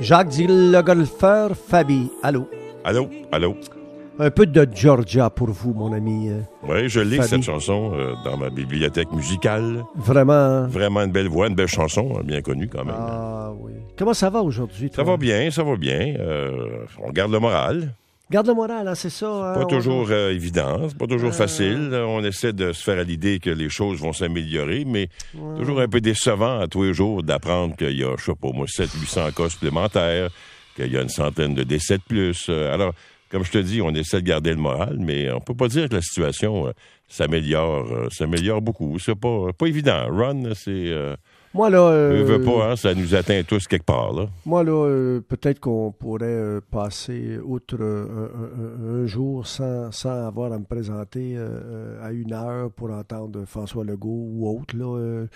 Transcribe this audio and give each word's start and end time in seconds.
Jacques 0.00 0.28
dit 0.28 0.46
le 0.48 0.80
golfeur 0.82 1.50
Fabi. 1.56 2.10
Allô? 2.22 2.48
Allô? 2.84 3.08
Allô? 3.32 3.54
Un 4.18 4.30
peu 4.30 4.44
de 4.46 4.66
Georgia 4.74 5.30
pour 5.30 5.48
vous, 5.50 5.72
mon 5.72 5.92
ami. 5.92 6.28
euh, 6.28 6.40
Oui, 6.68 6.88
je 6.88 7.00
lis 7.00 7.22
cette 7.22 7.42
chanson 7.42 7.92
euh, 7.94 8.12
dans 8.24 8.36
ma 8.36 8.50
bibliothèque 8.50 9.10
musicale. 9.12 9.82
Vraiment. 9.94 10.66
Vraiment 10.66 11.00
une 11.02 11.12
belle 11.12 11.28
voix, 11.28 11.46
une 11.48 11.54
belle 11.54 11.68
chanson, 11.68 12.16
hein, 12.18 12.22
bien 12.24 12.42
connue 12.42 12.68
quand 12.68 12.84
même. 12.84 12.94
Ah 12.98 13.50
oui. 13.58 13.72
Comment 13.98 14.12
ça 14.14 14.28
va 14.28 14.42
aujourd'hui? 14.42 14.90
Ça 14.94 15.02
va 15.02 15.16
bien, 15.16 15.50
ça 15.50 15.62
va 15.62 15.76
bien. 15.76 16.16
Euh, 16.18 16.84
on 17.02 17.10
garde 17.12 17.32
le 17.32 17.38
moral. 17.38 17.94
Garde 18.30 18.46
le 18.46 18.54
moral, 18.54 18.86
hein, 18.86 18.94
c'est 18.94 19.10
ça. 19.10 19.26
hein, 19.28 19.54
Pas 19.54 19.64
on- 19.64 19.66
toujours 19.66 20.06
euh, 20.10 20.30
évident, 20.32 20.88
c'est 20.88 20.96
pas 20.96 21.06
toujours 21.08 21.30
Euh. 21.30 21.32
facile. 21.32 21.90
On 22.06 22.22
essaie 22.22 22.52
de 22.52 22.72
se 22.72 22.82
faire 22.82 22.98
à 22.98 23.02
l'idée 23.02 23.40
que 23.40 23.50
les 23.50 23.68
choses 23.68 23.98
vont 24.00 24.12
s'améliorer, 24.12 24.84
mais 24.86 25.08
toujours 25.58 25.80
un 25.80 25.88
peu 25.88 26.00
décevant 26.00 26.60
à 26.60 26.68
tous 26.68 26.84
les 26.84 26.94
jours 26.94 27.22
d'apprendre 27.24 27.74
qu'il 27.76 27.98
y 27.98 28.04
a, 28.04 28.14
je 28.16 28.24
sais 28.26 28.32
pas 28.40 28.50
moi, 28.54 28.66
700-800 28.68 29.32
cas 29.32 29.48
supplémentaires, 29.48 30.30
qu'il 30.76 30.92
y 30.92 30.96
a 30.96 31.02
une 31.02 31.08
centaine 31.08 31.54
de 31.54 31.64
décès 31.64 31.98
de 31.98 32.02
plus. 32.04 32.46
Euh, 32.48 32.72
Alors, 32.72 32.92
comme 33.30 33.44
je 33.44 33.50
te 33.50 33.58
dis, 33.58 33.82
on 33.82 33.90
essaie 33.94 34.20
de 34.22 34.26
garder 34.26 34.50
le 34.50 34.56
moral, 34.56 34.96
mais 35.00 35.30
on 35.32 35.40
peut 35.40 35.54
pas 35.54 35.68
dire 35.68 35.88
que 35.88 35.94
la 35.96 36.00
situation 36.02 36.68
euh, 36.68 36.72
s'améliore, 37.08 38.08
s'améliore 38.12 38.60
beaucoup. 38.62 38.96
C'est 39.00 39.14
pas, 39.14 39.52
pas 39.56 39.66
évident. 39.66 40.06
Run, 40.08 40.54
c'est... 40.54 40.92
Moi, 41.52 41.68
là. 41.68 41.78
euh, 41.90 42.22
veut, 42.24 42.40
pas, 42.42 42.70
hein, 42.70 42.76
ça 42.76 42.94
nous 42.94 43.14
atteint 43.14 43.42
tous 43.42 43.66
quelque 43.66 43.84
part, 43.84 44.12
là. 44.12 44.26
Moi, 44.46 44.62
là, 44.62 44.70
euh, 44.86 45.20
peut-être 45.20 45.58
qu'on 45.58 45.90
pourrait 45.90 46.26
euh, 46.26 46.60
passer 46.70 47.38
outre 47.42 47.76
euh, 47.80 48.06
un, 48.86 48.94
un- 48.94 49.02
un 49.02 49.06
jour 49.06 49.46
sans, 49.46 49.90
sans 49.90 50.26
avoir 50.28 50.52
à 50.52 50.58
me 50.60 50.64
présenter 50.64 51.36
euh, 51.36 51.48
euh, 51.48 52.06
à 52.06 52.12
une 52.12 52.32
heure 52.32 52.70
pour 52.70 52.90
entendre 52.92 53.44
François 53.46 53.84
Legault 53.84 54.28
ou 54.32 54.48
autre. 54.48 54.76
Là, 54.76 54.96
euh. 54.96 55.26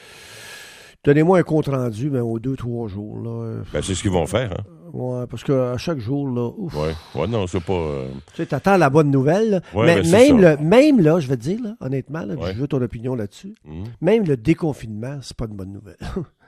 Donnez-moi 1.05 1.39
un 1.39 1.43
compte-rendu, 1.43 2.11
mais 2.11 2.21
aux 2.21 2.39
deux, 2.39 2.57
trois 2.57 2.89
jours. 2.89 3.19
Là. 3.23 3.63
Ben, 3.73 3.83
c'est 3.83 3.95
ce 3.95 4.03
qu'ils 4.03 4.11
vont 4.11 4.27
faire, 4.27 4.53
hein. 4.53 4.65
Ouais, 4.93 5.27
parce 5.27 5.43
qu'à 5.43 5.77
chaque 5.77 5.99
jour, 5.99 6.29
là, 6.29 6.51
ouf, 6.57 6.73
Ouais, 6.77 6.93
ouais 7.21 7.27
non, 7.27 7.49
c'est 7.49 7.63
pas... 7.63 7.73
euh, 7.73 8.07
tu 8.29 8.37
sais, 8.37 8.47
t'attends 8.47 8.77
la 8.77 8.91
bonne 8.91 9.11
nouvelle. 9.11 9.51
là. 9.51 9.61
Ouais, 9.75 9.87
mais 9.87 10.03
ben, 10.03 10.11
même, 10.13 10.41
le, 10.41 10.57
même 10.59 11.01
là, 11.01 11.19
je 11.19 11.27
vais 11.27 11.37
te 11.37 11.43
dire, 11.43 11.59
là, 11.65 11.75
honnêtement, 11.81 12.21
là, 12.25 12.35
Ouais. 12.37 12.55
je 12.55 12.61
veux 12.61 12.69
ton 12.69 12.81
opinion 12.81 13.17
là-dessus. 13.17 13.55
hmm. 13.65 13.83
Même 14.01 14.25
le 14.25 14.37
déconfinement, 14.37 15.19
c'est 15.21 15.37
pas 15.37 15.47
une 15.47 15.57
bonne 15.57 15.73
nouvelle. 15.73 15.97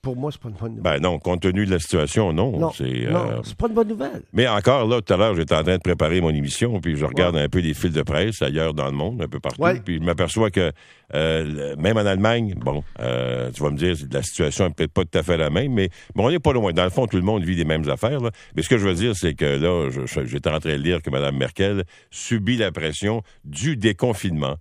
Pour 0.00 0.14
moi, 0.14 0.30
c'est 0.30 0.40
pas 0.40 0.48
une 0.48 0.54
bonne 0.54 0.76
nouvelle. 0.76 1.00
Ben 1.00 1.02
non, 1.02 1.18
compte 1.18 1.40
tenu 1.42 1.66
de 1.66 1.72
la 1.72 1.80
situation, 1.80 2.32
non. 2.32 2.56
non, 2.56 2.70
c'est, 2.70 2.84
euh, 2.84 3.42
c'est 3.42 3.56
pas 3.56 3.66
une 3.66 3.74
bonne 3.74 3.88
nouvelle. 3.88 4.22
Mais 4.32 4.46
encore 4.46 4.86
là, 4.86 5.00
tout 5.02 5.12
à 5.12 5.16
l'heure, 5.16 5.34
j'étais 5.34 5.56
en 5.56 5.64
train 5.64 5.76
de 5.76 5.82
préparer 5.82 6.20
mon 6.20 6.30
émission, 6.30 6.80
puis 6.80 6.96
je 6.96 7.04
regarde 7.04 7.36
un 7.36 7.48
peu 7.48 7.58
les 7.58 7.74
fils 7.74 7.90
de 7.90 8.02
presse 8.02 8.40
ailleurs 8.40 8.74
dans 8.74 8.86
le 8.86 8.92
monde, 8.92 9.20
un 9.20 9.26
peu 9.26 9.40
partout, 9.40 9.60
Ouais. 9.60 9.80
puis 9.84 9.98
je 9.98 10.02
m'aperçois 10.04 10.50
que 10.52 10.70
euh, 11.14 11.74
même 11.76 11.96
en 11.96 12.06
Allemagne, 12.06 12.54
bon, 12.56 12.84
euh, 13.00 13.50
tu 13.50 13.60
vas 13.60 13.70
me 13.70 13.76
dire, 13.76 13.96
la 14.12 14.22
situation 14.22 14.66
est 14.66 14.70
peut-être 14.70 14.92
pas 14.92 15.02
tout 15.04 15.18
à 15.18 15.22
fait 15.24 15.36
la 15.36 15.50
même, 15.50 15.72
mais 15.72 15.88
bon, 16.14 16.26
on 16.26 16.30
n'est 16.30 16.38
pas 16.38 16.52
loin. 16.52 16.72
Dans 16.72 16.84
le 16.84 16.90
fond, 16.90 17.08
tout 17.08 17.16
le 17.16 17.22
monde 17.24 17.42
vit 17.42 17.56
les 17.56 17.64
mêmes 17.64 17.88
affaires. 17.90 18.20
là. 18.20 18.30
Mais 18.54 18.62
ce 18.62 18.68
que 18.68 18.78
je 18.78 18.86
veux 18.86 18.94
dire, 18.94 19.16
c'est 19.16 19.34
que 19.34 19.44
là, 19.44 19.90
j'étais 20.26 20.50
en 20.50 20.60
train 20.60 20.76
de 20.76 20.82
lire 20.82 21.02
que 21.02 21.10
Mme 21.10 21.36
Merkel 21.36 21.82
subit 22.12 22.56
la 22.56 22.70
pression 22.70 23.22
du 23.44 23.76
déconfinement. 23.76 24.56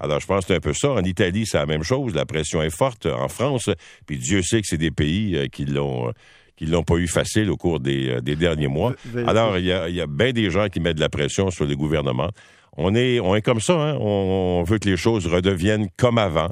Alors, 0.00 0.18
je 0.18 0.26
pense 0.26 0.40
que 0.40 0.48
c'est 0.48 0.56
un 0.56 0.60
peu 0.60 0.72
ça. 0.72 0.90
En 0.92 1.02
Italie, 1.02 1.44
c'est 1.46 1.58
la 1.58 1.66
même 1.66 1.82
chose. 1.82 2.14
La 2.14 2.24
pression 2.26 2.62
est 2.62 2.74
forte. 2.74 3.06
En 3.06 3.28
France, 3.28 3.70
puis 4.06 4.18
Dieu 4.18 4.42
sait 4.42 4.60
que 4.62 4.66
c'est 4.66 4.78
des 4.78 4.90
pays 4.90 5.36
euh, 5.36 5.46
qui 5.46 5.66
l'ont 5.66 6.08
euh, 6.08 6.12
qui 6.56 6.66
l'ont 6.66 6.82
pas 6.82 6.96
eu 6.96 7.08
facile 7.08 7.50
au 7.50 7.56
cours 7.56 7.80
des, 7.80 8.10
euh, 8.10 8.20
des 8.20 8.36
derniers 8.36 8.68
mois. 8.68 8.94
Alors, 9.26 9.56
il 9.56 9.64
y 9.64 9.72
a, 9.72 9.88
il 9.88 9.94
y 9.94 10.00
a 10.00 10.06
bien 10.06 10.32
des 10.32 10.50
gens 10.50 10.68
qui 10.68 10.80
mettent 10.80 10.96
de 10.96 11.00
la 11.00 11.08
pression 11.08 11.50
sur 11.50 11.64
le 11.64 11.74
gouvernement. 11.74 12.30
On 12.76 12.94
est, 12.94 13.18
on 13.20 13.34
est 13.34 13.42
comme 13.42 13.60
ça. 13.60 13.74
Hein? 13.74 13.96
On, 13.98 14.60
on 14.60 14.62
veut 14.62 14.78
que 14.78 14.88
les 14.88 14.98
choses 14.98 15.26
redeviennent 15.26 15.88
comme 15.96 16.18
avant. 16.18 16.50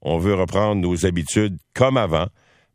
On 0.00 0.18
veut 0.18 0.34
reprendre 0.34 0.80
nos 0.80 1.06
habitudes 1.06 1.56
comme 1.74 1.96
avant. 1.96 2.26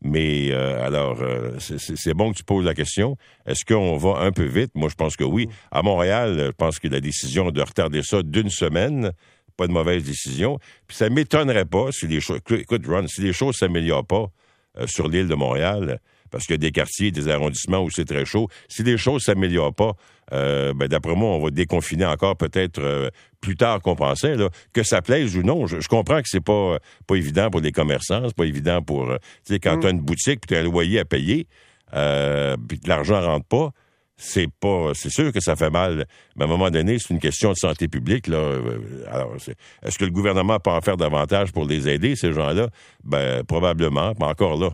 Mais 0.06 0.51
euh, 0.51 0.85
alors, 0.85 1.22
euh, 1.22 1.57
c'est 1.59 2.13
bon 2.13 2.33
que 2.33 2.38
tu 2.39 2.44
poses 2.44 2.66
la 2.66 2.73
question. 2.73 3.16
Est-ce 3.45 3.63
qu'on 3.63 3.95
va 3.95 4.19
un 4.19 4.33
peu 4.33 4.44
vite? 4.44 4.72
Moi, 4.75 4.89
je 4.89 4.95
pense 4.95 5.16
que 5.16 5.23
oui. 5.23 5.47
À 5.72 5.81
Montréal, 5.81 6.35
je 6.38 6.51
pense 6.51 6.79
que 6.79 6.89
la 6.89 7.00
décision 7.00 7.50
de 7.51 7.62
retarder 7.62 8.03
ça 8.03 8.22
d'une 8.22 8.50
semaine, 8.50 9.13
pas 9.58 9.68
de 9.68 9.72
mauvaise 9.72 10.03
décision. 10.03 10.59
Puis 10.88 10.97
ça 10.97 11.09
m'étonnerait 11.09 11.66
pas 11.66 11.91
si 11.91 12.08
les 12.08 12.22
choses... 12.22 12.40
Écoute, 12.52 12.86
Ron, 12.88 13.08
si 13.08 13.22
les 13.22 13.34
choses 13.34 13.56
s'améliorent 13.56 14.06
pas 14.06 14.28
euh, 14.78 14.88
sur 14.88 15.08
l'île 15.08 15.28
de 15.28 15.36
Montréal, 15.36 16.00
parce 16.31 16.46
qu'il 16.46 16.56
y 16.56 16.56
a 16.56 16.58
des 16.58 16.72
quartiers, 16.72 17.12
des 17.12 17.28
arrondissements 17.30 17.84
où 17.84 17.92
c'est 17.92 18.06
très 18.06 18.25
chaud, 18.25 18.47
si 18.68 18.81
les 18.81 18.97
choses 18.97 19.22
s'améliorent 19.22 19.75
pas, 19.75 19.94
euh, 20.31 20.74
ben, 20.74 20.88
d'après 20.88 21.16
moi, 21.16 21.30
on 21.30 21.40
va 21.40 21.52
déconfiner 21.52 22.06
encore 22.06 22.36
peut-être 22.38 22.80
euh, 22.80 23.09
plus 23.40 23.56
tard 23.56 23.81
qu'on 23.81 23.96
pensait. 23.96 24.36
Là. 24.36 24.50
Que 24.74 24.81
ça 24.81 25.03
plaise 25.03 25.38
ou 25.38 25.44
non, 25.44 25.68
je, 25.68 25.80
je 25.80 25.88
comprends 25.88 26.22
que 26.22 26.28
c'est 26.28 26.44
pas, 26.44 26.80
pas 27.06 27.16
évident 27.16 27.52
pour 27.52 27.62
les 27.62 27.72
commerçants, 27.72 28.24
c'est 28.25 28.36
pas 28.36 28.46
évident 28.46 28.81
pour... 28.81 29.12
euh, 29.12 29.18
tu 29.46 29.53
sais, 29.53 29.59
quand 29.59 29.80
tu 29.80 29.88
as 29.88 29.92
une 29.92 30.00
boutique, 30.02 30.42
puis 30.42 30.47
tu 30.47 30.56
as 30.56 30.62
un 30.62 30.63
loyer 30.63 31.00
à 31.00 31.06
payer, 31.06 31.46
euh, 31.94 32.58
puis 32.68 32.80
que 32.80 32.90
l'argent 32.90 33.22
rentre 33.22 33.46
pas, 33.46 33.72
c'est 34.18 34.47
pas 34.59 34.91
c'est 34.94 35.09
sûr 35.09 35.31
que 35.31 35.40
ça 35.40 35.56
fait 35.56 35.69
mal. 35.69 36.06
Mais 36.35 36.44
à 36.44 36.47
un 36.47 36.50
moment 36.50 36.69
donné 36.69 36.97
c'est 37.00 37.13
une 37.13 37.19
question 37.19 37.51
de 37.51 37.57
santé 37.57 37.88
publique 37.88 38.28
là. 38.28 38.38
Euh, 38.38 39.06
alors 39.12 39.35
est-ce 39.84 39.97
que 39.97 40.06
le 40.06 40.12
gouvernement 40.12 40.59
peut 40.59 40.72
en 40.72 40.81
faire 40.81 40.97
davantage 40.97 41.51
pour 41.51 41.66
les 41.66 41.90
aider 41.90 42.16
ces 42.16 42.31
gens-là? 42.34 42.68
Ben 43.03 43.44
probablement. 43.44 44.13
Mais 44.19 44.25
encore 44.25 44.57
là 44.57 44.69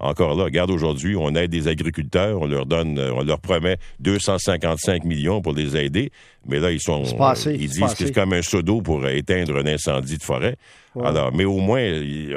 encore 0.00 0.34
là, 0.34 0.44
regarde 0.44 0.70
aujourd'hui, 0.70 1.14
on 1.14 1.34
aide 1.34 1.50
des 1.50 1.68
agriculteurs, 1.68 2.40
on 2.40 2.46
leur 2.46 2.64
donne, 2.64 2.98
euh, 2.98 3.12
on 3.12 3.22
leur 3.22 3.38
promet 3.38 3.76
255 4.00 5.04
millions 5.04 5.42
pour 5.42 5.52
les 5.52 5.76
aider, 5.76 6.10
mais 6.46 6.58
là 6.58 6.72
ils 6.72 6.80
sont, 6.80 7.04
ils 7.46 7.68
disent 7.68 7.94
que 7.94 8.06
c'est 8.06 8.12
comme 8.14 8.32
un 8.32 8.40
seau 8.42 8.62
d'eau 8.62 8.80
pour 8.80 9.06
éteindre 9.06 9.56
un 9.58 9.66
incendie 9.66 10.16
de 10.16 10.22
forêt. 10.22 10.56
Alors, 11.00 11.32
mais 11.32 11.44
au 11.44 11.58
moins, 11.58 11.84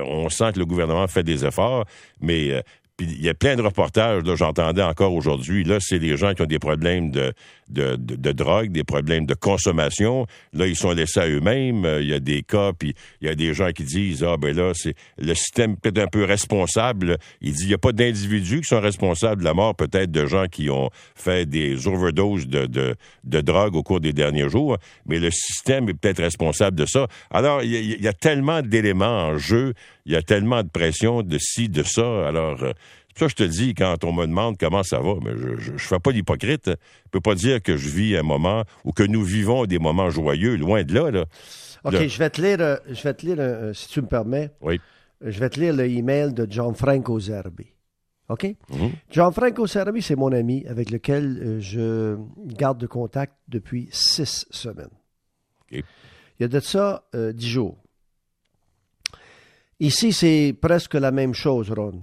on 0.06 0.30
sent 0.30 0.54
que 0.54 0.60
le 0.60 0.66
gouvernement 0.66 1.08
fait 1.08 1.24
des 1.24 1.44
efforts, 1.44 1.86
mais 2.22 2.52
euh, 2.52 2.62
puis 2.98 3.08
il 3.08 3.24
y 3.24 3.30
a 3.30 3.34
plein 3.34 3.56
de 3.56 3.62
reportages, 3.62 4.24
là, 4.24 4.36
j'entendais 4.36 4.84
encore 4.84 5.14
aujourd'hui, 5.14 5.64
là, 5.64 5.78
c'est 5.80 6.00
des 6.00 6.16
gens 6.16 6.34
qui 6.34 6.44
ont 6.44 6.48
des 6.48 6.60
problèmes 6.60 7.10
de, 7.10 7.34
de, 7.70 7.96
de, 7.96 8.32
drogue, 8.32 8.72
des 8.72 8.84
problèmes 8.84 9.26
de 9.26 9.34
consommation. 9.34 10.28
Là, 10.54 10.68
ils 10.68 10.76
sont 10.76 10.92
laissés 10.92 11.20
à 11.20 11.28
eux-mêmes. 11.28 11.86
Euh, 11.86 12.02
Il 12.02 12.10
y 12.10 12.14
a 12.14 12.20
des 12.20 12.44
cas, 12.44 12.72
puis 12.78 12.94
il 13.22 13.28
y 13.28 13.32
a 13.32 13.36
des 13.36 13.54
gens 13.54 13.72
qui 13.72 13.84
disent, 13.84 14.24
ah 14.24 14.38
ben 14.38 14.56
là, 14.56 14.74
c'est 14.76 14.94
le 15.18 15.34
système 15.34 15.76
peut-être 15.76 15.98
un 15.98 16.08
peu 16.08 16.24
responsable. 16.24 17.18
Il 17.42 17.54
dit, 17.54 17.64
il 17.64 17.68
n'y 17.70 17.74
a 17.74 17.80
pas 17.80 17.94
d'individus 17.94 18.62
qui 18.62 18.68
sont 18.68 18.82
responsables 18.82 19.42
de 19.42 19.46
la 19.46 19.54
mort 19.54 19.76
peut-être 19.76 20.12
de 20.12 20.26
gens 20.28 20.46
qui 20.46 20.70
ont 20.70 20.90
fait 21.16 21.48
des 21.48 21.88
overdoses 21.88 22.48
de, 22.48 22.68
de, 22.68 22.96
de 23.24 23.42
drogue 23.42 23.76
au 23.76 23.82
cours 23.82 24.02
des 24.02 24.14
derniers 24.14 24.50
jours, 24.50 24.78
mais 25.08 25.18
le 25.18 25.32
système 25.32 25.90
est 25.90 25.94
peut-être 25.94 26.22
responsable 26.22 26.78
de 26.78 26.86
ça. 26.86 27.08
Alors, 27.32 27.64
il 27.64 28.02
y 28.02 28.08
a 28.08 28.14
tellement 28.14 28.62
d'éléments 28.62 29.30
en 29.30 29.38
jeu, 29.38 29.74
il 30.06 30.14
y 30.14 30.16
a 30.16 30.22
tellement 30.22 30.64
de 30.64 30.70
pression 30.70 31.22
de 31.24 31.38
ci, 31.38 31.70
de 31.70 31.84
ça. 31.84 32.28
Alors, 32.28 32.62
euh, 32.64 32.72
c'est 33.08 33.14
pour 33.14 33.20
ça 33.20 33.26
que 33.26 33.32
je 33.32 33.36
te 33.36 33.44
dis, 33.44 33.74
quand 33.76 34.04
on 34.04 34.12
me 34.14 34.26
demande 34.26 34.58
comment 34.58 34.84
ça 34.84 35.00
va, 35.00 35.14
mais 35.24 35.32
je 35.38 35.78
je 35.78 35.88
fais 35.88 36.00
pas 36.00 36.12
l'hypocrite. 36.12 36.68
Je 36.68 37.10
peux 37.12 37.22
pas 37.22 37.36
dire 37.36 37.62
que 37.62 37.78
je 37.78 37.90
vis 37.90 38.18
un 38.18 38.24
moment 38.24 38.64
ou 38.84 38.92
que 38.92 39.04
nous 39.04 39.24
vivons 39.24 39.66
des 39.66 39.80
moments 39.80 40.10
joyeux, 40.10 40.56
loin 40.58 40.84
de 40.84 40.94
là. 40.94 41.12
là. 41.12 41.26
OK, 41.84 41.94
Là. 41.94 42.08
je 42.08 42.18
vais 42.18 42.30
te 42.30 42.42
lire, 42.42 42.58
euh, 42.62 42.78
je 42.90 43.02
vais 43.04 43.14
te 43.14 43.26
lire 43.26 43.36
euh, 43.40 43.74
si 43.74 43.88
tu 43.90 44.02
me 44.02 44.08
permets, 44.08 44.52
Oui. 44.62 44.80
je 45.22 45.40
vais 45.40 45.50
te 45.50 45.60
lire 45.60 45.74
le 45.76 45.86
email 45.86 46.34
de 46.34 46.46
Gianfranco 46.50 47.20
Zerbi. 47.20 47.68
OK? 48.30 48.56
Mhm. 48.70 48.92
Gianfranco 49.12 49.68
Zerbi, 49.68 50.02
c'est 50.02 50.16
mon 50.16 50.32
ami 50.32 50.66
avec 50.68 50.90
lequel 50.90 51.58
je 51.60 52.18
garde 52.48 52.80
de 52.80 52.88
contact 52.88 53.34
depuis 53.50 53.90
six 53.92 54.46
semaines. 54.50 54.88
OK. 55.72 55.84
Il 56.40 56.42
y 56.42 56.44
a 56.46 56.48
de 56.48 56.60
ça 56.62 57.04
euh, 57.16 57.34
dix 57.34 57.50
jours. 57.50 57.83
Ici, 59.84 60.14
c'est 60.14 60.56
presque 60.62 60.94
la 60.94 61.12
même 61.12 61.34
chose, 61.34 61.70
Ron. 61.72 62.02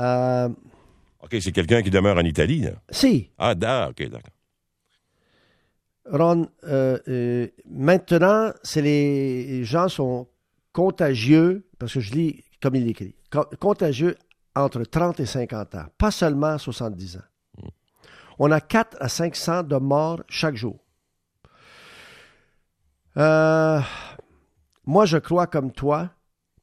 Euh, 0.00 0.48
OK, 1.20 1.36
c'est 1.40 1.52
quelqu'un 1.52 1.82
qui 1.82 1.90
demeure 1.90 2.16
en 2.16 2.24
Italie. 2.24 2.60
là. 2.62 2.70
si, 2.90 3.30
Ah, 3.36 3.54
d'accord, 3.54 3.90
OK, 3.90 4.08
d'accord. 4.08 4.32
Ron, 6.10 6.48
euh, 6.64 6.98
euh, 7.08 7.48
maintenant, 7.68 8.50
c'est 8.62 8.80
les, 8.80 9.44
les 9.44 9.64
gens 9.64 9.88
sont 9.88 10.26
contagieux, 10.72 11.68
parce 11.78 11.92
que 11.92 12.00
je 12.00 12.12
lis 12.14 12.44
comme 12.62 12.76
il 12.76 12.88
écrit, 12.88 13.14
co- 13.30 13.48
contagieux 13.60 14.16
entre 14.56 14.82
30 14.84 15.20
et 15.20 15.26
50 15.26 15.74
ans, 15.74 15.84
pas 15.98 16.10
seulement 16.10 16.56
70 16.56 17.18
ans. 17.18 17.68
On 18.38 18.50
a 18.52 18.60
4 18.60 18.96
à 19.00 19.08
500 19.08 19.64
de 19.64 19.76
morts 19.76 20.22
chaque 20.28 20.54
jour. 20.56 20.78
Euh, 23.16 23.80
moi, 24.86 25.04
je 25.06 25.18
crois 25.18 25.46
comme 25.46 25.72
toi, 25.72 26.10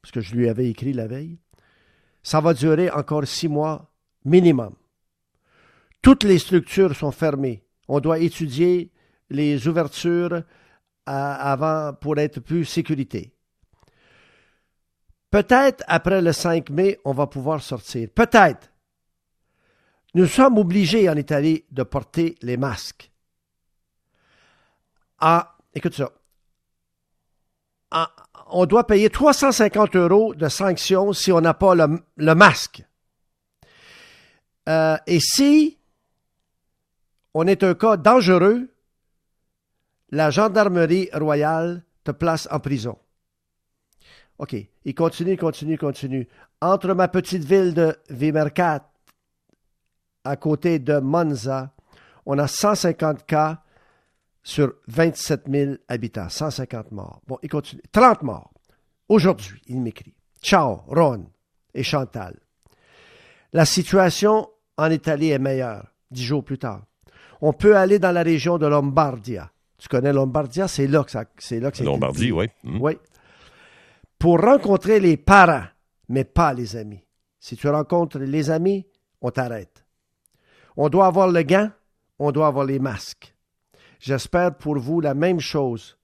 parce 0.06 0.12
que 0.12 0.20
je 0.20 0.36
lui 0.36 0.48
avais 0.48 0.70
écrit 0.70 0.92
la 0.92 1.08
veille, 1.08 1.36
ça 2.22 2.40
va 2.40 2.54
durer 2.54 2.88
encore 2.92 3.26
six 3.26 3.48
mois 3.48 3.90
minimum. 4.24 4.72
Toutes 6.00 6.22
les 6.22 6.38
structures 6.38 6.94
sont 6.94 7.10
fermées. 7.10 7.64
On 7.88 7.98
doit 7.98 8.20
étudier 8.20 8.92
les 9.30 9.66
ouvertures 9.66 10.44
avant 11.06 11.92
pour 11.94 12.18
être 12.18 12.38
plus 12.38 12.64
sécurité. 12.64 13.34
Peut-être 15.32 15.82
après 15.88 16.22
le 16.22 16.32
5 16.32 16.70
mai, 16.70 17.00
on 17.04 17.12
va 17.12 17.26
pouvoir 17.26 17.60
sortir. 17.60 18.08
Peut-être. 18.14 18.70
Nous 20.14 20.26
sommes 20.26 20.58
obligés 20.58 21.08
en 21.10 21.16
Italie 21.16 21.64
de 21.72 21.82
porter 21.82 22.36
les 22.42 22.56
masques. 22.56 23.10
Ah, 25.18 25.56
écoute 25.74 25.94
ça. 25.94 26.12
Ah, 27.90 28.12
on 28.50 28.66
doit 28.66 28.86
payer 28.86 29.10
350 29.10 29.96
euros 29.96 30.34
de 30.34 30.48
sanctions 30.48 31.12
si 31.12 31.32
on 31.32 31.40
n'a 31.40 31.54
pas 31.54 31.74
le, 31.74 32.34
masque. 32.34 32.84
Euh, 34.68 34.96
et 35.06 35.18
si 35.20 35.78
on 37.34 37.46
est 37.46 37.62
un 37.62 37.74
cas 37.74 37.96
dangereux, 37.96 38.68
la 40.10 40.30
gendarmerie 40.30 41.08
royale 41.12 41.84
te 42.04 42.10
place 42.10 42.48
en 42.50 42.60
prison. 42.60 42.98
OK. 44.38 44.54
Il 44.84 44.94
continue, 44.94 45.36
continue, 45.36 45.78
continue. 45.78 46.28
Entre 46.60 46.94
ma 46.94 47.08
petite 47.08 47.44
ville 47.44 47.74
de 47.74 47.96
Vimercat, 48.08 48.88
à 50.24 50.36
côté 50.36 50.78
de 50.78 50.98
Monza, 50.98 51.72
on 52.24 52.38
a 52.38 52.46
150 52.46 53.26
cas 53.26 53.62
sur 54.46 54.74
27 54.86 55.48
000 55.50 55.72
habitants. 55.88 56.28
150 56.28 56.92
morts. 56.92 57.20
Bon, 57.26 57.36
il 57.42 57.48
continue. 57.48 57.82
30 57.90 58.22
morts. 58.22 58.52
Aujourd'hui, 59.08 59.60
il 59.66 59.80
m'écrit. 59.80 60.14
Ciao, 60.40 60.82
Ron 60.86 61.26
et 61.74 61.82
Chantal. 61.82 62.38
La 63.52 63.64
situation 63.64 64.48
en 64.76 64.90
Italie 64.92 65.30
est 65.30 65.40
meilleure, 65.40 65.92
dix 66.12 66.22
jours 66.22 66.44
plus 66.44 66.58
tard. 66.58 66.84
On 67.40 67.52
peut 67.52 67.76
aller 67.76 67.98
dans 67.98 68.12
la 68.12 68.22
région 68.22 68.56
de 68.56 68.66
Lombardia. 68.66 69.50
Tu 69.78 69.88
connais 69.88 70.12
Lombardia? 70.12 70.68
C'est 70.68 70.86
là 70.86 71.02
que 71.02 71.10
ça, 71.10 71.24
c'est 71.38 71.58
là 71.58 71.72
que 71.72 71.78
c'est. 71.78 71.84
Lombardie, 71.84 72.30
oui. 72.30 72.46
Hmm. 72.62 72.78
Oui. 72.80 72.98
Pour 74.16 74.40
rencontrer 74.40 75.00
les 75.00 75.16
parents, 75.16 75.64
mais 76.08 76.22
pas 76.22 76.54
les 76.54 76.76
amis. 76.76 77.04
Si 77.40 77.56
tu 77.56 77.68
rencontres 77.68 78.20
les 78.20 78.48
amis, 78.50 78.86
on 79.20 79.32
t'arrête. 79.32 79.84
On 80.76 80.88
doit 80.88 81.06
avoir 81.06 81.26
le 81.26 81.42
gant, 81.42 81.68
on 82.20 82.30
doit 82.30 82.46
avoir 82.46 82.64
les 82.64 82.78
masques. 82.78 83.35
J'espère 84.00 84.54
pour 84.56 84.78
vous 84.78 85.00
la 85.00 85.14
même 85.14 85.40
chose, 85.40 85.96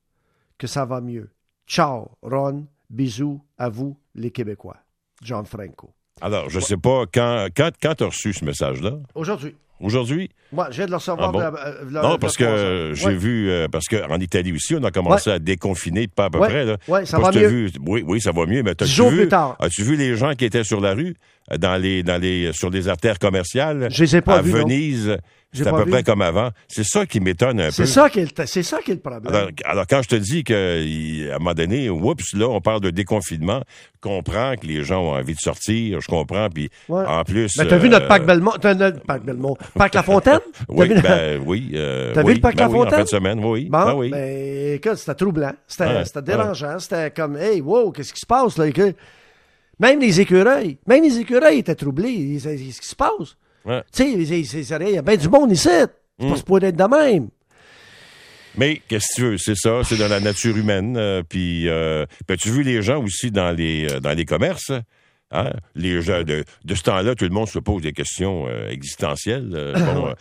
que 0.59 0.67
ça 0.67 0.85
va 0.85 1.01
mieux. 1.01 1.31
Ciao, 1.67 2.11
Ron. 2.23 2.67
Bisous 2.91 3.41
à 3.57 3.71
vous, 3.71 3.97
les 4.15 4.31
Québécois. 4.31 4.77
John 5.23 5.47
Franco. 5.47 5.95
Alors, 6.21 6.51
je 6.51 6.59
ne 6.59 6.63
sais 6.63 6.77
pas, 6.77 7.05
quand, 7.13 7.47
quand, 7.57 7.71
quand 7.81 7.95
tu 7.95 8.05
as 8.05 8.09
reçu 8.09 8.35
ce 8.35 8.45
message-là? 8.45 8.99
Aujourd'hui. 9.15 9.55
Aujourd'hui? 9.81 10.31
Moi, 10.53 10.69
j'ai 10.71 10.85
de 10.85 10.91
le 10.91 10.97
recevoir. 10.97 11.33
Ah 11.35 11.69
euh, 11.69 11.85
non, 11.91 12.19
parce 12.19 12.37
que 12.37 12.93
j'ai 12.95 13.15
vu, 13.15 13.51
euh, 13.51 13.67
parce 13.67 13.87
qu'en 13.87 14.21
Italie 14.21 14.53
aussi, 14.53 14.77
on 14.77 14.85
a 14.85 14.91
commencé 14.91 15.31
à 15.31 15.39
déconfiner, 15.39 16.07
pas 16.07 16.27
à 16.27 16.31
peu 16.31 16.39
près. 16.39 16.77
Oui, 16.87 17.07
ça 17.07 17.19
va 17.19 17.33
mieux. 17.33 17.71
oui, 17.87 18.05
oui, 18.07 18.21
ça 18.21 18.31
va 18.31 18.47
mieux, 18.47 18.63
mais 18.63 18.71
as-tu 18.71 18.85
vu, 19.09 19.29
as-tu 19.59 19.83
vu 19.83 19.97
les 19.97 20.15
gens 20.17 20.35
qui 20.35 20.45
étaient 20.45 20.65
sur 20.65 20.81
la 20.81 20.95
rue, 20.95 21.17
dans 21.59 21.81
les, 21.81 22.03
dans 22.03 22.21
les, 22.21 22.53
sur 22.53 22.71
des 22.71 22.89
artères 22.89 23.19
commerciales? 23.19 23.89
Je 23.91 24.05
les 24.05 24.17
ai 24.17 24.21
pas 24.21 24.37
à 24.37 24.43
Venise. 24.43 25.17
C'est 25.53 25.67
à 25.67 25.73
peu 25.73 25.85
près 25.85 26.03
comme 26.03 26.23
avant. 26.23 26.51
C'est 26.67 26.85
ça 26.85 27.05
qui 27.05 27.21
m'étonne 27.21 27.61
un 27.61 27.67
peu. 27.67 27.73
C'est 27.73 27.87
ça 27.87 28.09
qui 28.09 28.21
est, 28.21 28.47
c'est 28.47 28.63
ça 28.63 28.79
qui 28.81 28.93
est 28.93 28.95
le 28.95 29.01
problème. 29.01 29.51
Alors, 29.65 29.87
quand 29.87 30.03
je 30.03 30.09
te 30.09 30.17
dis 30.17 30.45
qu'à 30.45 30.55
un 30.55 31.39
moment 31.39 31.55
donné, 31.55 31.91
oups, 31.91 32.35
là, 32.35 32.49
on 32.49 32.61
parle 32.61 32.81
de 32.81 32.91
déconfinement, 32.91 33.63
je 33.95 34.01
comprends 34.01 34.55
que 34.57 34.67
les 34.67 34.83
gens 34.83 35.03
ont 35.03 35.15
envie 35.15 35.35
de 35.35 35.41
sortir, 35.41 36.01
je 36.01 36.07
comprends, 36.09 36.49
puis 36.49 36.71
en 36.89 37.23
plus... 37.25 37.53
Mais 37.59 37.67
t'as 37.67 37.77
vu 37.77 37.89
notre 37.89 38.07
euh, 38.07 38.09
parc 38.09 38.25
Belmont, 38.25 38.53
notre 38.63 39.01
parc 39.01 39.23
Belmont, 39.25 39.57
parc 39.75 39.95
La 39.95 40.03
Fontaine? 40.03 40.41
oui, 40.69 40.89
ben, 40.89 41.43
oui. 41.45 41.73
Euh, 41.75 42.13
t'as 42.15 42.23
vu 42.23 42.35
le 42.35 42.41
parc 42.41 42.57
ben 42.57 42.65
La 42.65 42.71
Fontaine? 42.71 42.95
en 42.95 42.97
fin 42.97 43.05
de 43.05 43.09
semaine, 43.09 43.45
oui. 43.45 43.69
Bon, 43.71 43.85
ben, 43.85 43.95
oui. 43.95 44.11
Ben, 44.11 44.75
écoute, 44.75 44.97
c'était 44.97 45.15
troublant, 45.15 45.53
c'était, 45.67 46.05
c'était 46.05 46.23
dérangeant, 46.23 46.79
c'était 46.79 47.11
comme, 47.11 47.37
hey, 47.37 47.61
wow, 47.61 47.93
qu'est-ce 47.93 48.15
qui 48.15 48.21
se 48.21 48.27
passe, 48.27 48.57
là? 48.57 48.67
Même 49.79 50.01
les 50.01 50.21
écureuils, 50.21 50.79
même 50.87 51.03
les 51.03 51.19
écureuils 51.19 51.59
étaient 51.59 51.75
troublés, 51.75 52.39
qu'est-ce 52.43 52.81
qui 52.81 52.89
se 52.89 52.97
passe? 52.97 53.37
Tu 53.65 53.83
sais, 53.93 54.13
il 54.13 54.93
y 54.93 54.99
a 54.99 55.03
bien 55.03 55.17
du 55.17 55.29
monde 55.29 55.53
ici. 55.53 55.69
C'est 55.69 56.29
pas 56.29 56.37
supposé 56.37 56.67
être 56.67 56.77
de 56.77 56.85
même. 56.85 57.29
Mais 58.57 58.83
qu'est-ce 58.87 59.07
que 59.09 59.15
tu 59.15 59.23
veux, 59.23 59.39
c'est 59.39 59.57
ça, 59.57 59.81
c'est 59.85 59.97
dans 59.97 60.09
la 60.09 60.21
nature 60.21 60.57
humaine. 60.57 60.97
Euh, 60.97 61.23
puis, 61.27 61.69
euh, 61.69 62.05
ben, 62.29 62.37
tu 62.37 62.51
vu 62.51 62.63
les 62.63 62.83
gens 62.83 63.03
aussi 63.03 63.31
dans 63.31 63.51
les 63.51 63.91
euh, 63.91 64.01
dans 64.01 64.13
les 64.13 64.27
commerces? 64.27 64.73
Hein? 65.33 65.51
Les 65.75 66.03
gens 66.03 66.23
de, 66.23 66.45
de 66.65 66.75
ce 66.75 66.83
temps-là, 66.83 67.15
tout 67.15 67.25
le 67.25 67.31
monde 67.31 67.49
se 67.49 67.59
pose 67.59 67.83
des 67.83 67.93
questions 67.93 68.49
existentielles. 68.69 69.49
bon, 69.75 70.15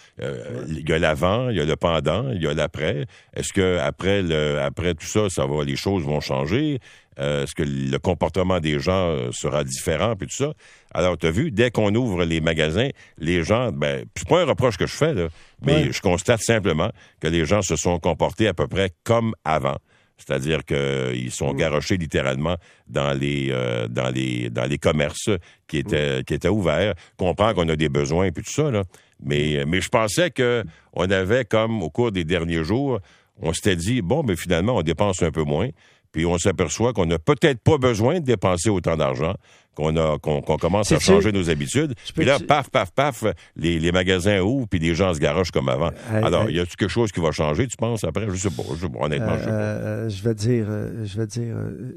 il 0.67 0.87
y 0.87 0.93
a 0.93 0.99
l'avant, 0.99 1.49
il 1.49 1.57
y 1.57 1.61
a 1.61 1.65
le 1.65 1.75
pendant, 1.75 2.31
il 2.31 2.41
y 2.41 2.47
a 2.47 2.53
l'après. 2.53 3.05
Est-ce 3.35 3.53
que 3.53 3.77
après 3.77 4.21
le 4.21 4.59
après 4.59 4.93
tout 4.93 5.05
ça, 5.05 5.29
ça 5.29 5.45
va, 5.45 5.63
les 5.63 5.75
choses 5.75 6.03
vont 6.03 6.21
changer? 6.21 6.79
Est-ce 7.17 7.53
que 7.53 7.63
le 7.63 7.97
comportement 7.99 8.59
des 8.59 8.79
gens 8.79 9.15
sera 9.31 9.63
différent 9.63 10.15
puis 10.15 10.27
tout 10.27 10.43
ça? 10.43 10.53
Alors, 10.93 11.17
tu 11.17 11.27
as 11.27 11.31
vu, 11.31 11.51
dès 11.51 11.71
qu'on 11.71 11.93
ouvre 11.93 12.23
les 12.23 12.41
magasins, 12.41 12.89
les 13.17 13.43
gens, 13.43 13.71
ben, 13.71 14.05
c'est 14.15 14.27
pas 14.27 14.41
un 14.41 14.45
reproche 14.45 14.77
que 14.77 14.87
je 14.87 14.95
fais, 14.95 15.13
là, 15.13 15.27
mais 15.61 15.91
je 15.91 16.01
constate 16.01 16.41
simplement 16.41 16.91
que 17.19 17.27
les 17.27 17.45
gens 17.45 17.61
se 17.61 17.75
sont 17.75 17.99
comportés 17.99 18.47
à 18.47 18.53
peu 18.53 18.67
près 18.67 18.91
comme 19.03 19.33
avant. 19.45 19.77
C'est-à-dire 20.25 20.63
qu'ils 20.65 21.31
sont 21.31 21.53
mm. 21.53 21.57
garochés 21.57 21.97
littéralement 21.97 22.57
dans 22.87 23.13
les 23.13 23.49
euh, 23.51 23.87
dans 23.87 24.09
les 24.09 24.49
dans 24.49 24.65
les 24.65 24.77
commerces 24.77 25.29
qui 25.67 25.77
étaient 25.77 26.19
mm. 26.19 26.23
qui 26.23 26.33
étaient 26.33 26.47
ouverts. 26.47 26.93
Comprends 27.17 27.53
qu'on 27.53 27.67
a 27.69 27.75
des 27.75 27.89
besoins 27.89 28.25
et 28.25 28.31
tout 28.31 28.43
ça 28.45 28.71
là. 28.71 28.83
Mais 29.23 29.63
mais 29.67 29.81
je 29.81 29.89
pensais 29.89 30.31
que 30.31 30.63
on 30.93 31.09
avait 31.09 31.45
comme 31.45 31.83
au 31.83 31.89
cours 31.89 32.11
des 32.11 32.23
derniers 32.23 32.63
jours, 32.63 32.99
on 33.41 33.53
s'était 33.53 33.75
dit 33.75 34.01
bon 34.01 34.23
mais 34.23 34.35
finalement 34.35 34.77
on 34.77 34.81
dépense 34.81 35.21
un 35.21 35.31
peu 35.31 35.43
moins 35.43 35.69
puis 36.11 36.25
on 36.25 36.37
s'aperçoit 36.37 36.93
qu'on 36.93 37.05
n'a 37.05 37.19
peut-être 37.19 37.59
pas 37.61 37.77
besoin 37.77 38.19
de 38.19 38.25
dépenser 38.25 38.69
autant 38.69 38.97
d'argent, 38.97 39.35
qu'on 39.75 39.95
a 39.95 40.17
qu'on 40.19 40.41
commence 40.41 40.91
à 40.91 40.99
changer 40.99 41.31
nos 41.31 41.49
habitudes. 41.49 41.93
Puis 42.15 42.25
là, 42.25 42.37
paf, 42.39 42.69
paf, 42.69 42.91
paf, 42.91 43.23
les, 43.55 43.79
les 43.79 43.91
magasins 43.91 44.39
ouvrent, 44.41 44.67
puis 44.67 44.79
les 44.79 44.95
gens 44.95 45.13
se 45.13 45.19
garochent 45.19 45.51
comme 45.51 45.69
avant. 45.69 45.91
Alors, 46.11 46.49
il 46.49 46.57
y 46.57 46.59
a 46.59 46.65
quelque 46.65 46.89
chose 46.89 47.11
qui 47.11 47.19
va 47.19 47.31
changer, 47.31 47.67
tu 47.67 47.77
penses, 47.77 48.03
après? 48.03 48.27
Je 48.29 48.35
sais 48.35 48.49
pas, 48.49 48.63
je, 48.77 48.85
honnêtement, 48.85 49.35
je 49.35 49.39
sais 49.39 49.45
pas. 49.45 49.51
Euh, 49.51 50.09
je 50.09 50.23
vais 50.23 50.35
dire, 50.35 50.65
euh, 50.69 51.05
je 51.05 51.17
vais 51.17 51.27
dire, 51.27 51.55
euh, 51.55 51.93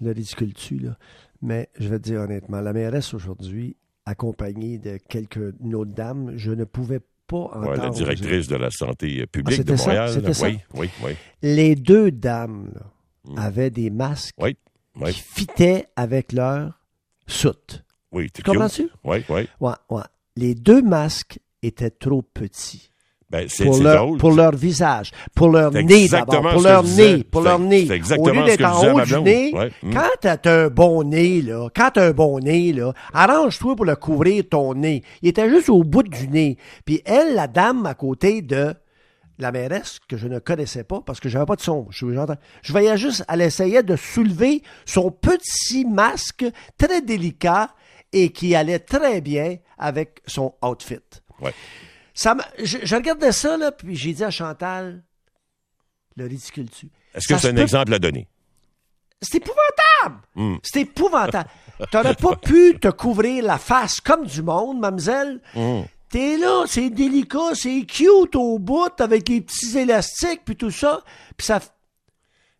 le 0.00 0.12
ridicule 0.12 0.54
tu 0.54 0.78
là, 0.78 0.96
mais 1.40 1.68
je 1.78 1.88
vais 1.88 1.98
te 1.98 2.04
dire 2.04 2.20
honnêtement, 2.20 2.60
la 2.60 2.72
mairesse 2.72 3.14
aujourd'hui, 3.14 3.76
accompagnée 4.06 4.78
de 4.78 4.98
quelques 5.08 5.54
autre 5.74 5.92
dame, 5.92 6.32
je 6.36 6.52
ne 6.52 6.64
pouvais 6.64 7.00
pas. 7.26 7.50
Ouais, 7.56 7.76
la 7.76 7.90
directrice 7.90 8.46
de 8.46 8.56
la 8.56 8.70
santé 8.70 9.26
publique 9.26 9.60
ah, 9.60 9.64
de 9.64 9.72
Montréal. 9.72 10.34
Ça, 10.34 10.46
oui, 10.46 10.58
oui, 10.74 10.90
oui. 11.04 11.12
Les 11.42 11.74
deux 11.74 12.10
dames, 12.10 12.70
là, 12.74 12.82
Hmm. 13.24 13.38
avaient 13.38 13.70
des 13.70 13.90
masques 13.90 14.34
qui 14.36 15.12
fitaient 15.12 15.86
avec 15.94 16.32
leur 16.32 16.80
soute. 17.26 17.84
Oui, 18.10 18.30
tu 18.30 18.42
comprends-tu? 18.42 18.88
Oui, 19.04 19.24
oui. 19.28 19.48
Ouais, 19.60 19.72
ouais. 19.90 20.02
Les 20.36 20.54
deux 20.54 20.82
masques 20.82 21.38
étaient 21.62 21.90
trop 21.90 22.22
petits. 22.22 22.90
Ben, 23.30 23.48
pour, 23.64 23.78
leur, 23.78 24.16
pour 24.18 24.32
leur 24.32 24.54
visage, 24.54 25.10
pour 25.34 25.48
leur 25.48 25.72
nez 25.72 26.06
d'abord, 26.06 26.52
pour 26.52 26.60
leur 26.60 26.84
nez, 26.84 27.24
pour 27.24 27.40
leur 27.40 27.58
nez. 27.58 27.88
Au 28.18 28.28
lieu 28.28 28.44
d'être 28.44 28.64
en 28.64 28.92
haut 28.92 29.00
du 29.00 29.20
nez, 29.22 29.54
hmm. 29.82 29.90
quand 29.90 30.10
t'as 30.20 30.64
un 30.64 30.68
bon 30.68 31.02
nez, 31.02 31.40
là, 31.40 31.68
quand 31.74 31.92
t'as 31.94 32.08
un 32.08 32.10
bon 32.10 32.40
nez, 32.40 32.74
là, 32.74 32.92
arrange-toi 33.14 33.74
pour 33.74 33.86
le 33.86 33.96
couvrir 33.96 34.44
ton 34.50 34.74
nez. 34.74 35.02
Il 35.22 35.30
était 35.30 35.48
juste 35.48 35.70
au 35.70 35.82
bout 35.82 36.02
du 36.02 36.28
nez. 36.28 36.58
Puis 36.84 37.00
elle, 37.06 37.34
la 37.34 37.46
dame 37.46 37.86
à 37.86 37.94
côté 37.94 38.42
de 38.42 38.74
la 39.38 39.52
mairesse, 39.52 39.98
que 40.08 40.16
je 40.16 40.28
ne 40.28 40.38
connaissais 40.38 40.84
pas 40.84 41.00
parce 41.00 41.20
que 41.20 41.28
j'avais 41.28 41.46
pas 41.46 41.56
de 41.56 41.62
son. 41.62 41.86
Je, 41.90 42.06
je 42.62 42.72
voyais 42.72 42.96
juste, 42.96 43.24
elle 43.28 43.40
essayait 43.40 43.82
de 43.82 43.96
soulever 43.96 44.62
son 44.84 45.10
petit 45.10 45.84
masque 45.84 46.44
très 46.78 47.02
délicat 47.02 47.74
et 48.12 48.30
qui 48.30 48.54
allait 48.54 48.78
très 48.78 49.20
bien 49.20 49.56
avec 49.78 50.22
son 50.26 50.54
outfit. 50.62 50.98
Ça 52.14 52.36
je, 52.58 52.94
regardais 52.94 53.32
ça, 53.32 53.56
là, 53.56 53.72
puis 53.72 53.96
j'ai 53.96 54.12
dit 54.12 54.22
à 54.22 54.30
Chantal, 54.30 55.02
le 56.16 56.26
ridicule-tu. 56.26 56.90
Est-ce 57.14 57.26
que 57.26 57.38
c'est 57.38 57.48
un 57.48 57.56
exemple 57.56 57.94
à 57.94 57.98
donner? 57.98 58.28
C'est 59.20 59.38
épouvantable! 59.38 60.26
Hmm. 60.34 60.56
C'est 60.62 60.80
épouvantable. 60.82 61.48
T'aurais 61.90 62.14
pas 62.14 62.36
pu 62.36 62.78
te 62.78 62.88
couvrir 62.88 63.44
la 63.44 63.58
face 63.58 64.00
comme 64.00 64.26
du 64.26 64.42
monde, 64.42 64.78
mademoiselle. 64.78 65.40
Hmm. 65.54 65.82
T'es 66.12 66.36
là, 66.36 66.64
c'est 66.66 66.90
délicat, 66.90 67.54
c'est 67.54 67.86
cute 67.86 68.36
au 68.36 68.58
bout 68.58 69.00
avec 69.00 69.30
les 69.30 69.40
petits 69.40 69.78
élastiques 69.78 70.42
puis 70.44 70.56
tout 70.56 70.70
ça. 70.70 71.02
Puis 71.38 71.46
ça. 71.46 71.58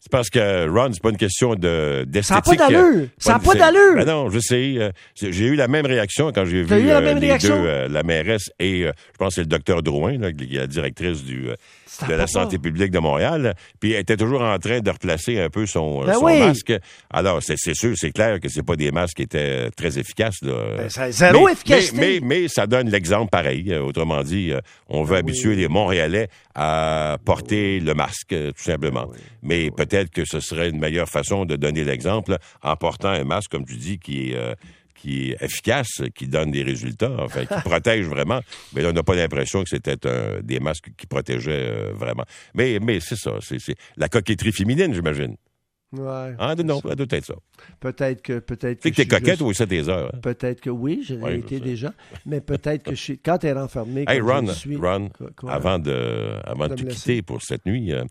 C'est 0.02 0.10
parce 0.10 0.30
que, 0.30 0.68
Ron, 0.68 0.90
c'est 0.92 1.00
pas 1.00 1.10
une 1.10 1.16
question 1.16 1.54
de 1.54 2.04
Ça 2.22 2.34
n'a 2.34 2.42
pas 2.42 2.56
d'allure. 2.56 3.06
Ça 3.18 3.34
n'a 3.34 3.38
pas 3.38 3.54
d'allure. 3.54 3.94
Ben 3.94 4.04
non, 4.04 4.30
je 4.30 4.40
sais. 4.40 4.74
Euh, 4.76 4.90
j'ai 5.14 5.46
eu 5.46 5.54
la 5.54 5.68
même 5.68 5.86
réaction 5.86 6.32
quand 6.32 6.44
j'ai 6.44 6.64
vu 6.64 6.80
eu 6.80 6.86
la 6.86 6.96
euh, 6.96 7.14
les 7.14 7.38
deux, 7.38 7.52
euh, 7.52 7.86
la 7.88 8.02
mairesse 8.02 8.50
et 8.58 8.82
je 8.82 9.16
pense 9.16 9.36
c'est 9.36 9.42
le 9.42 9.46
docteur 9.46 9.80
Drouin, 9.80 10.18
là, 10.18 10.32
qui 10.32 10.56
est 10.56 10.58
la 10.58 10.66
directrice 10.66 11.22
du, 11.22 11.46
de 12.08 12.14
la 12.14 12.26
santé 12.26 12.58
publique 12.58 12.90
de 12.90 12.98
Montréal. 12.98 13.54
Puis 13.78 13.92
elle 13.92 14.00
était 14.00 14.16
toujours 14.16 14.42
en 14.42 14.58
train 14.58 14.80
de 14.80 14.90
replacer 14.90 15.38
un 15.38 15.50
peu 15.50 15.66
son, 15.66 16.04
ben 16.04 16.20
masque. 16.20 16.72
Alors, 17.08 17.40
c'est 17.40 17.56
sûr, 17.56 17.92
c'est 17.96 18.10
clair 18.10 18.40
que 18.40 18.48
c'est 18.48 18.64
pas 18.64 18.74
des 18.74 18.90
masques 18.90 19.18
qui 19.18 19.22
étaient 19.22 19.70
très 19.70 20.00
efficaces. 20.00 20.42
Là. 20.42 20.78
Ben, 20.78 21.12
zéro 21.12 21.46
mais, 21.46 21.52
efficacité. 21.52 21.96
Mais, 21.96 22.20
mais, 22.20 22.48
ça 22.48 22.66
donne 22.66 22.90
l'exemple 22.90 23.30
pareil. 23.30 23.72
Autrement 23.76 24.24
dit, 24.24 24.52
on 24.88 25.04
veut 25.04 25.14
ben 25.14 25.20
habituer 25.20 25.54
les 25.54 25.68
Montréalais 25.68 26.26
à 26.56 27.18
porter 27.24 27.78
le 27.78 27.94
masque, 27.94 28.30
tout 28.30 28.52
simplement. 28.56 29.08
Mais 29.44 29.70
peut-être 29.70 29.91
peut-être 29.92 30.10
que 30.10 30.24
ce 30.24 30.40
serait 30.40 30.70
une 30.70 30.78
meilleure 30.78 31.08
façon 31.08 31.44
de 31.44 31.56
donner 31.56 31.84
l'exemple 31.84 32.38
en 32.62 32.76
portant 32.76 33.10
un 33.10 33.24
masque, 33.24 33.50
comme 33.50 33.66
tu 33.66 33.76
dis, 33.76 33.98
qui 33.98 34.30
est, 34.30 34.36
euh, 34.36 34.54
qui 34.94 35.30
est 35.30 35.42
efficace, 35.42 36.02
qui 36.14 36.28
donne 36.28 36.50
des 36.50 36.62
résultats, 36.62 37.14
enfin, 37.18 37.44
qui 37.44 37.54
protège 37.64 38.06
vraiment. 38.06 38.40
Mais 38.72 38.82
là, 38.82 38.88
on 38.88 38.92
n'a 38.92 39.02
pas 39.02 39.14
l'impression 39.14 39.62
que 39.62 39.68
c'était 39.68 39.96
des 40.42 40.60
masques 40.60 40.90
qui 40.96 41.06
protégeaient 41.06 41.68
euh, 41.68 41.92
vraiment. 41.92 42.24
Mais, 42.54 42.78
mais 42.80 43.00
c'est 43.00 43.16
ça, 43.16 43.32
c'est 43.40 43.58
la 43.96 44.08
coquetterie 44.08 44.52
féminine, 44.52 44.94
j'imagine. 44.94 45.36
Ouais. 45.92 46.34
Ah, 46.38 46.54
non, 46.54 46.80
ça 46.80 46.94
doit 46.94 47.06
être 47.10 47.24
ça. 47.24 47.34
Peut-être 47.78 48.22
que. 48.22 48.38
Peut-être 48.38 48.80
que, 48.80 48.88
que 48.88 48.94
t'es 48.94 49.06
coquette 49.06 49.40
ou 49.42 49.52
ça 49.52 49.66
tes 49.66 49.88
heures. 49.88 50.10
Hein? 50.14 50.18
Peut-être 50.22 50.60
que 50.60 50.70
oui, 50.70 51.04
je 51.06 51.14
l'ai 51.14 51.38
été 51.38 51.60
déjà. 51.60 51.92
Mais 52.24 52.40
peut-être 52.40 52.82
que 52.82 52.94
je 52.94 53.00
suis. 53.00 53.18
Quand 53.18 53.38
t'es 53.38 53.52
renfermé. 53.52 54.04
Hey, 54.08 54.20
Ron, 54.20 54.46
Ron 54.80 55.10
avant 55.48 55.78
de, 55.78 56.36
avant 56.44 56.68
de, 56.68 56.74
te 56.74 56.84
quitter 56.84 57.20
pour 57.20 57.42
cette 57.42 57.66
nuit, 57.66 57.92
euh, 57.92 58.04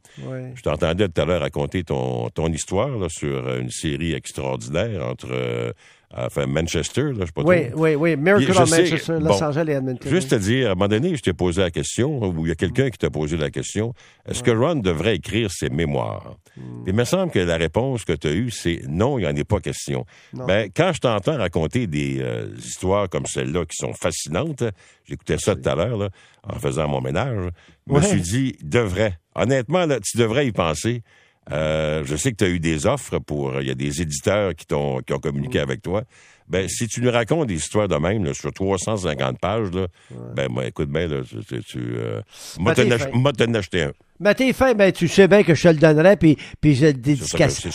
je 0.55 0.61
t'entendais 0.61 1.09
tout 1.09 1.21
à 1.21 1.25
l'heure 1.25 1.41
raconter 1.41 1.83
ton, 1.83 2.29
ton 2.29 2.47
histoire 2.51 2.89
là, 2.89 3.07
sur 3.09 3.55
une 3.55 3.71
série 3.71 4.13
extraordinaire 4.13 5.03
entre. 5.05 5.29
Euh, 5.31 5.71
enfin 6.15 6.45
Manchester, 6.45 7.13
là, 7.13 7.21
je 7.21 7.25
sais 7.25 7.31
pas 7.33 7.43
Oui, 7.43 7.67
oui, 7.75 7.95
oui. 7.95 8.15
Miracle 8.15 8.51
of 8.51 8.69
Manchester, 8.69 9.19
Los 9.19 9.43
Angeles 9.43 9.65
et 9.67 9.71
Edmonton. 9.71 10.09
Juste 10.09 10.29
te 10.29 10.35
dire, 10.35 10.69
à 10.69 10.71
un 10.71 10.75
moment 10.75 10.87
donné, 10.87 11.15
je 11.15 11.21
t'ai 11.21 11.33
posé 11.33 11.61
la 11.61 11.71
question, 11.71 12.19
ou 12.19 12.45
il 12.45 12.49
y 12.49 12.51
a 12.51 12.55
quelqu'un 12.55 12.89
qui 12.89 12.97
t'a 12.97 13.09
posé 13.09 13.37
la 13.37 13.49
question, 13.49 13.93
est-ce 14.27 14.43
que 14.43 14.51
Ron 14.51 14.75
devrait 14.75 15.15
écrire 15.15 15.49
ses 15.51 15.69
mémoires? 15.69 16.35
Hmm. 16.57 16.83
Il 16.87 16.93
me 16.93 17.03
semble 17.03 17.31
que 17.31 17.39
la 17.39 17.57
réponse 17.57 18.05
que 18.05 18.13
tu 18.13 18.27
as 18.27 18.33
eue, 18.33 18.51
c'est 18.51 18.81
non, 18.87 19.17
il 19.17 19.21
n'y 19.21 19.27
en 19.27 19.35
est 19.35 19.43
pas 19.43 19.59
question. 19.59 20.05
Ben, 20.33 20.69
quand 20.75 20.91
je 20.93 20.99
t'entends 20.99 21.37
raconter 21.37 21.87
des 21.87 22.19
euh, 22.19 22.47
histoires 22.57 23.09
comme 23.09 23.25
celle-là 23.25 23.65
qui 23.65 23.77
sont 23.77 23.93
fascinantes, 23.93 24.63
j'écoutais 25.05 25.37
ça 25.37 25.55
tout 25.55 25.67
à 25.67 25.75
l'heure, 25.75 26.09
en 26.43 26.59
faisant 26.59 26.87
mon 26.87 27.01
ménage, 27.01 27.49
je 27.87 27.93
me 27.93 28.01
suis 28.01 28.21
dit, 28.21 28.55
devrait. 28.61 29.17
Honnêtement, 29.35 29.85
là, 29.85 29.99
tu 29.99 30.17
devrais 30.17 30.47
y 30.47 30.51
penser. 30.51 31.03
Euh, 31.51 32.03
je 32.05 32.15
sais 32.15 32.31
que 32.31 32.37
tu 32.37 32.43
as 32.43 32.49
eu 32.49 32.59
des 32.59 32.85
offres 32.85 33.17
pour. 33.19 33.59
Il 33.61 33.67
y 33.67 33.71
a 33.71 33.75
des 33.75 34.01
éditeurs 34.01 34.53
qui, 34.55 34.65
t'ont, 34.65 34.99
qui 34.99 35.13
ont 35.13 35.19
communiqué 35.19 35.59
mm. 35.59 35.63
avec 35.63 35.81
toi. 35.81 36.03
Ben, 36.47 36.67
si 36.67 36.87
tu 36.87 37.01
nous 37.01 37.11
racontes 37.11 37.47
des 37.47 37.55
histoires 37.55 37.87
de 37.87 37.95
même 37.95 38.25
là, 38.25 38.33
sur 38.33 38.51
350 38.51 39.39
pages, 39.39 39.71
là, 39.71 39.87
ben, 40.35 40.51
moi, 40.51 40.65
écoute 40.65 40.89
bien, 40.89 41.07
là, 41.07 41.21
tu, 41.23 41.63
tu 41.63 41.79
euh, 41.79 42.21
moi, 42.59 42.73
t'en 42.75 43.53
acheter 43.53 43.83
un. 43.83 43.91
Ben, 44.19 44.33
t'es 44.33 44.51
fin, 44.53 44.73
ben, 44.73 44.91
tu 44.91 45.07
sais 45.07 45.27
bien 45.27 45.43
que 45.43 45.55
je 45.55 45.63
te 45.63 45.67
le 45.69 45.79
donnerais, 45.79 46.17
puis, 46.17 46.37
puis 46.59 46.75
je 46.75 46.87
le 46.87 46.93
dédicace. 46.93 47.65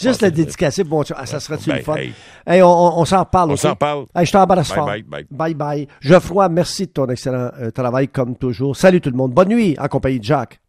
juste 0.00 0.22
le 0.22 0.30
dédicacer, 0.30 0.84
bon, 0.84 1.02
ah, 1.14 1.26
ça 1.26 1.40
serait-tu 1.40 1.70
le 1.70 1.82
fun? 1.82 1.96
Hey. 2.46 2.62
on, 2.62 3.00
on, 3.00 3.04
s'en 3.04 3.24
parle. 3.24 3.50
On 3.50 3.56
s'en 3.56 3.74
parle. 3.74 4.06
Hey, 4.14 4.24
je 4.24 4.32
t'embrasse 4.32 4.72
fort. 4.72 4.86
Bye, 4.86 5.02
bye, 5.02 5.26
bye. 5.30 5.54
Bye, 5.54 5.54
bye. 5.54 5.88
Geoffroy, 6.00 6.48
merci 6.48 6.86
de 6.86 6.92
ton 6.92 7.08
excellent 7.08 7.50
euh, 7.60 7.70
travail, 7.72 8.08
comme 8.08 8.36
toujours. 8.36 8.76
Salut 8.76 9.00
tout 9.00 9.10
le 9.10 9.16
monde. 9.16 9.32
Bonne 9.32 9.48
nuit, 9.48 9.76
en 9.78 9.88
compagnie 9.88 10.20
de 10.20 10.24
Jacques. 10.24 10.61